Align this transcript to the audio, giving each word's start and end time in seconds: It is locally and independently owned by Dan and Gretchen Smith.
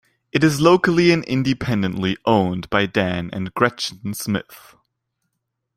It 0.31 0.43
is 0.43 0.59
locally 0.59 1.11
and 1.11 1.23
independently 1.25 2.17
owned 2.25 2.67
by 2.71 2.87
Dan 2.87 3.29
and 3.31 3.53
Gretchen 3.53 4.15
Smith. 4.15 4.75